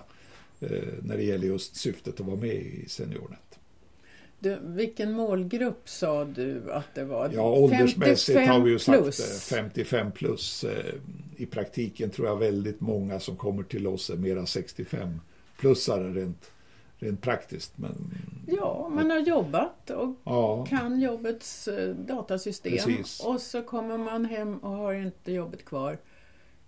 eh, 0.60 0.70
när 1.01 1.18
det 1.18 1.24
gäller 1.24 1.48
just 1.48 1.75
syftet 1.75 2.20
att 2.20 2.25
vara 2.25 2.36
med 2.36 2.56
i 2.56 2.86
Seniornet. 2.88 3.60
Du, 4.39 4.60
vilken 4.62 5.12
målgrupp 5.12 5.89
sa 5.89 6.25
du 6.25 6.72
att 6.72 6.96
det 6.96 7.04
var? 7.04 7.30
Ja, 7.34 7.51
åldersmässigt 7.51 8.48
har 8.48 8.60
vi 8.60 8.72
ju 8.72 8.80
sagt 8.80 9.04
plus. 9.04 9.44
55 9.50 10.12
plus. 10.12 10.63
Eh, 10.63 10.94
I 11.38 11.46
praktiken 11.46 12.10
tror 12.10 12.27
jag 12.27 12.36
väldigt 12.36 12.82
många 12.82 13.20
som 13.20 13.36
kommer 13.36 13.63
till 13.63 13.88
oss 13.88 14.10
är 14.10 14.16
mera 14.16 14.42
65-plussare 14.42 16.13
rent, 16.13 16.51
rent 17.00 17.22
praktiskt. 17.22 17.77
Men, 17.77 18.12
Ja, 18.48 18.89
man 18.94 19.10
har 19.12 19.20
jobbat 19.20 19.89
och 19.89 20.16
ja, 20.24 20.66
kan 20.66 21.00
jobbets 21.01 21.68
eh, 21.68 21.96
datasystem 21.96 22.72
Precis. 22.74 23.20
och 23.20 23.42
så 23.42 23.62
kommer 23.62 23.98
man 23.98 24.25
hem 24.25 24.58
och 24.58 24.70
har 24.72 24.94
inte 24.94 25.32
jobbet 25.32 25.66
kvar. 25.66 25.98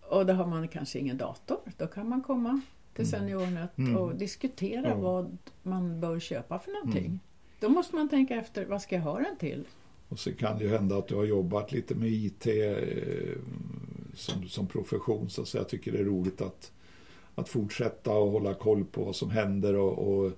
Och 0.01 0.25
då 0.25 0.33
har 0.33 0.45
man 0.45 0.67
kanske 0.67 0.99
ingen 0.99 1.17
dator. 1.17 1.57
Då 1.77 1.87
kan 1.87 2.09
man 2.09 2.21
komma 2.23 2.61
till 2.93 3.09
SeniorNet 3.09 3.77
Mm. 3.77 3.97
och 3.97 4.15
diskutera 4.15 4.89
Ja. 4.89 4.95
vad 4.95 5.37
man 5.63 5.99
bör 6.01 6.19
köpa 6.19 6.59
för 6.59 6.71
någonting. 6.71 7.05
Mm. 7.05 7.19
Då 7.59 7.69
måste 7.69 7.95
man 7.95 8.09
tänka 8.09 8.35
efter, 8.35 8.65
vad 8.65 8.81
ska 8.81 8.95
jag 8.95 9.01
ha 9.03 9.19
den 9.19 9.37
till? 9.37 9.67
och 10.09 10.19
så 10.19 10.33
kan 10.33 10.57
det 10.57 10.63
ju 10.63 10.69
hända 10.69 10.97
att 10.97 11.07
du 11.07 11.15
har 11.15 11.23
jobbat 11.25 11.71
lite 11.71 11.95
med 11.95 12.09
IT 12.09 12.47
eh, 12.47 13.37
som, 14.15 14.47
som 14.47 14.67
profession. 14.67 15.29
Så, 15.29 15.45
så 15.45 15.57
jag 15.57 15.69
tycker 15.69 15.91
det 15.91 15.97
är 15.99 16.03
roligt 16.03 16.41
att, 16.41 16.71
att 17.39 17.49
fortsätta 17.49 18.11
och 18.11 18.31
hålla 18.31 18.53
koll 18.53 18.85
på 18.85 19.03
vad 19.03 19.15
som 19.15 19.29
händer 19.29 19.75
och, 19.75 19.97
och 20.17 20.31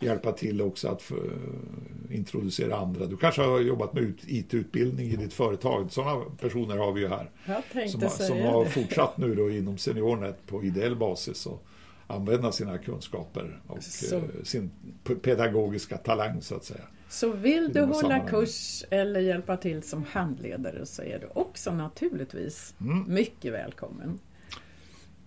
hjälpa 0.00 0.32
till 0.32 0.62
också 0.62 0.88
att 0.88 1.02
för, 1.02 1.30
introducera 2.10 2.76
andra. 2.76 3.06
Du 3.06 3.16
kanske 3.16 3.42
har 3.42 3.60
jobbat 3.60 3.92
med 3.92 4.02
ut- 4.02 4.24
IT-utbildning 4.26 5.06
i 5.08 5.16
ditt 5.16 5.32
företag. 5.32 5.92
Sådana 5.92 6.24
personer 6.40 6.76
har 6.76 6.92
vi 6.92 7.00
ju 7.00 7.08
här. 7.08 7.30
Som, 7.88 8.02
har- 8.02 8.08
som 8.08 8.40
har 8.42 8.64
fortsatt 8.64 9.16
nu 9.18 9.34
då 9.34 9.50
inom 9.50 9.78
SeniorNet 9.78 10.46
på 10.46 10.64
ideell 10.64 10.96
basis 10.96 11.46
och 11.46 11.64
använda 12.06 12.52
sina 12.52 12.78
kunskaper 12.78 13.60
och 13.66 13.82
Så- 13.82 14.16
eh, 14.16 14.22
sin 14.42 14.70
pedagogiska 15.22 15.96
talang 15.96 16.42
så 16.42 16.54
att 16.54 16.64
säga. 16.64 16.80
Så 17.10 17.32
vill 17.32 17.72
du 17.72 17.80
hålla 17.80 17.94
sammanhangen. 17.94 18.28
kurs 18.28 18.84
eller 18.90 19.20
hjälpa 19.20 19.56
till 19.56 19.82
som 19.82 20.04
handledare 20.10 20.86
så 20.86 21.02
är 21.02 21.18
du 21.18 21.28
också 21.40 21.74
naturligtvis 21.74 22.74
Mm. 22.80 23.04
mycket 23.14 23.52
välkommen. 23.52 24.18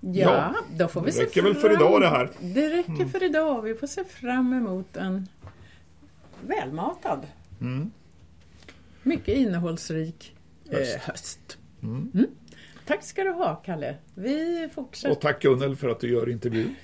Ja, 0.01 0.12
Ja, 0.13 0.55
då 0.77 0.88
får 0.88 1.01
vi 1.01 1.05
det 1.05 1.12
se 1.12 1.24
räcker 1.24 1.41
väl 1.41 1.55
för 1.55 1.74
idag 1.74 2.01
det 2.01 2.08
här. 2.08 2.29
Det 2.39 2.70
räcker 2.70 2.91
Mm. 2.91 3.10
för 3.10 3.24
idag. 3.24 3.62
Vi 3.62 3.75
får 3.75 3.88
se 3.88 4.03
fram 4.03 4.53
emot 4.53 4.98
en 4.98 5.27
välmatad, 6.48 7.27
Mm. 7.62 7.91
mycket 9.03 9.36
innehållsrik 9.38 10.36
Höst. 10.72 10.96
Eh, 10.96 11.01
höst. 11.01 11.58
Mm. 11.84 12.12
Tack 12.86 13.03
ska 13.03 13.24
du 13.24 13.31
ha, 13.31 13.55
Kalle. 13.55 13.96
Vi 14.15 14.70
fortsätter, 14.75 15.12
Och 15.15 15.22
tack 15.22 15.41
Gunnel 15.41 15.75
för 15.75 15.89
att 15.89 16.00
du 16.00 16.10
gör 16.12 16.29
intervjun. 16.29 16.75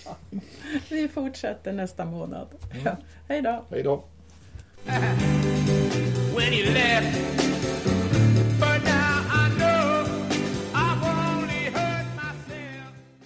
vi 0.90 1.08
fortsätter 1.08 1.72
nästa 1.72 2.04
månad. 2.04 2.48
Mm. 2.72 2.82
Ja, 2.84 2.96
hej 3.28 3.42
då! 3.42 3.64
Hej 3.70 3.82
då! 3.82 4.04